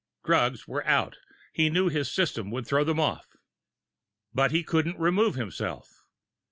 Drugs 0.25 0.67
were 0.67 0.83
out 0.87 1.19
he 1.53 1.69
knew 1.69 1.87
his 1.87 2.11
system 2.11 2.49
could 2.49 2.65
throw 2.65 2.83
them 2.83 2.99
off. 2.99 3.35
But 4.33 4.49
he 4.49 4.63
couldn't 4.63 4.97
remove 4.97 5.35
himself! 5.35 6.05